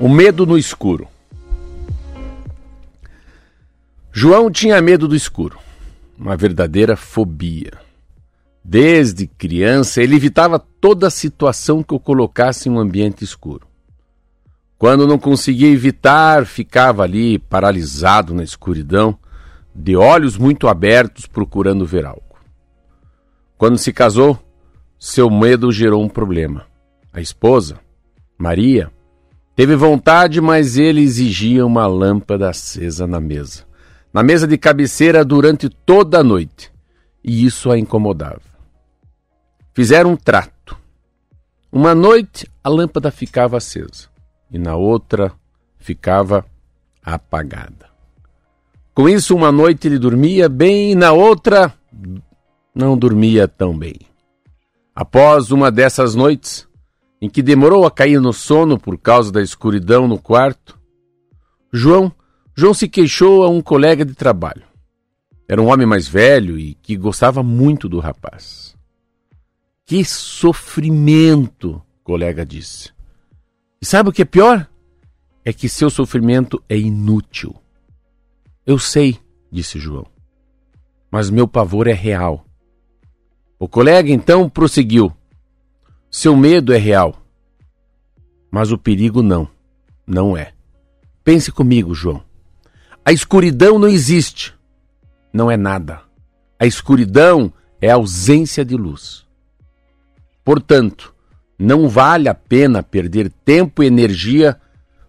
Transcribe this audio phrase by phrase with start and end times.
[0.00, 1.06] O medo no escuro.
[4.10, 5.58] João tinha medo do escuro,
[6.18, 7.72] uma verdadeira fobia.
[8.64, 13.66] Desde criança, ele evitava toda situação que o colocasse em um ambiente escuro.
[14.78, 19.18] Quando não conseguia evitar, ficava ali paralisado na escuridão,
[19.74, 22.38] de olhos muito abertos procurando ver algo.
[23.58, 24.38] Quando se casou,
[24.98, 26.64] seu medo gerou um problema.
[27.12, 27.78] A esposa,
[28.38, 28.90] Maria,
[29.60, 33.66] Teve vontade, mas ele exigia uma lâmpada acesa na mesa.
[34.10, 36.72] Na mesa de cabeceira durante toda a noite.
[37.22, 38.40] E isso a incomodava.
[39.74, 40.78] Fizeram um trato.
[41.70, 44.08] Uma noite a lâmpada ficava acesa
[44.50, 45.30] e na outra
[45.78, 46.42] ficava
[47.04, 47.90] apagada.
[48.94, 51.70] Com isso, uma noite ele dormia bem e na outra
[52.74, 53.96] não dormia tão bem.
[54.94, 56.66] Após uma dessas noites,
[57.20, 60.78] em que demorou a cair no sono por causa da escuridão no quarto,
[61.72, 62.12] João,
[62.56, 64.64] João se queixou a um colega de trabalho.
[65.46, 68.76] Era um homem mais velho e que gostava muito do rapaz.
[69.84, 72.92] Que sofrimento, colega disse.
[73.80, 74.68] E sabe o que é pior?
[75.44, 77.54] É que seu sofrimento é inútil.
[78.64, 79.18] Eu sei,
[79.50, 80.06] disse João,
[81.10, 82.44] mas meu pavor é real.
[83.58, 85.12] O colega então prosseguiu.
[86.10, 87.22] Seu medo é real,
[88.50, 89.48] mas o perigo não,
[90.04, 90.52] não é.
[91.22, 92.20] Pense comigo, João.
[93.04, 94.52] A escuridão não existe,
[95.32, 96.02] não é nada.
[96.58, 99.24] A escuridão é ausência de luz.
[100.44, 101.14] Portanto,
[101.56, 104.60] não vale a pena perder tempo e energia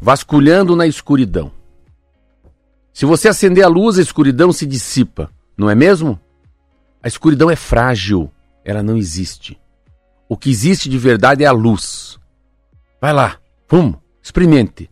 [0.00, 1.50] vasculhando na escuridão.
[2.92, 6.20] Se você acender a luz, a escuridão se dissipa, não é mesmo?
[7.02, 8.30] A escuridão é frágil,
[8.64, 9.58] ela não existe.
[10.28, 12.18] O que existe de verdade é a luz.
[13.00, 14.90] Vai lá, vamos, experimente.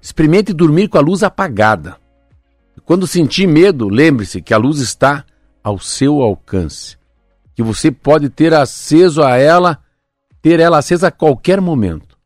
[0.00, 1.96] Experimente dormir com a luz apagada.
[2.84, 5.24] Quando sentir medo, lembre-se que a luz está
[5.62, 6.96] ao seu alcance,
[7.54, 9.82] que você pode ter acesso a ela,
[10.40, 12.16] ter ela acesa a qualquer momento.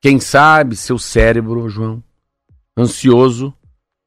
[0.00, 2.02] Quem sabe seu cérebro, João,
[2.76, 3.52] ansioso,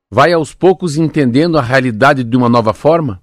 [0.09, 3.21] vai aos poucos entendendo a realidade de uma nova forma?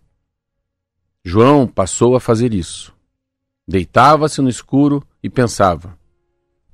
[1.25, 2.95] João passou a fazer isso.
[3.67, 5.97] Deitava-se no escuro e pensava: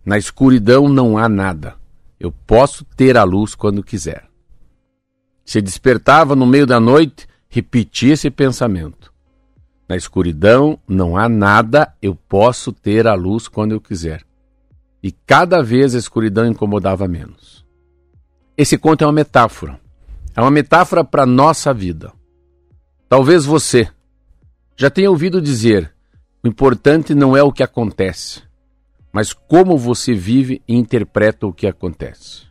[0.08, 1.76] na escuridão não há nada.
[2.18, 4.26] Eu posso ter a luz quando quiser.
[5.44, 9.12] Se despertava no meio da noite, repetia esse pensamento.
[9.86, 14.24] Na escuridão não há nada, eu posso ter a luz quando eu quiser.
[15.02, 17.62] E cada vez a escuridão incomodava menos.
[18.56, 19.78] Esse conto é uma metáfora.
[20.34, 22.14] É uma metáfora para a nossa vida.
[23.10, 23.90] Talvez você
[24.74, 25.92] já tenha ouvido dizer
[26.42, 28.42] o importante não é o que acontece,
[29.12, 32.46] mas como você vive e interpreta o que acontece.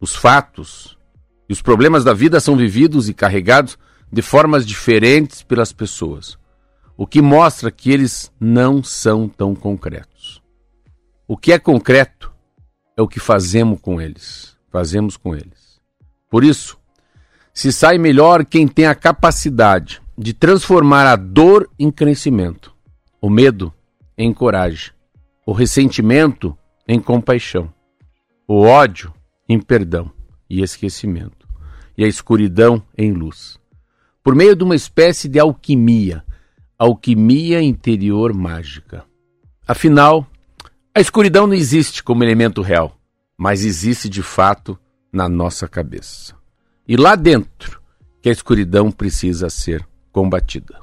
[0.00, 0.98] Os fatos
[1.48, 3.78] e os problemas da vida são vividos e carregados
[4.10, 6.36] de formas diferentes pelas pessoas,
[6.96, 10.42] o que mostra que eles não são tão concretos.
[11.28, 12.32] O que é concreto
[12.96, 15.80] é o que fazemos com eles, fazemos com eles.
[16.28, 16.76] Por isso,
[17.54, 22.71] se sai melhor quem tem a capacidade de transformar a dor em crescimento
[23.22, 23.72] o medo
[24.18, 24.90] em coragem,
[25.46, 27.72] o ressentimento em compaixão,
[28.48, 29.14] o ódio
[29.48, 30.10] em perdão
[30.50, 31.46] e esquecimento,
[31.96, 33.60] e a escuridão em luz.
[34.24, 36.24] Por meio de uma espécie de alquimia,
[36.76, 39.04] alquimia interior mágica.
[39.68, 40.26] Afinal,
[40.92, 42.98] a escuridão não existe como elemento real,
[43.38, 44.76] mas existe de fato
[45.12, 46.34] na nossa cabeça.
[46.88, 47.80] E lá dentro
[48.20, 50.81] que a escuridão precisa ser combatida.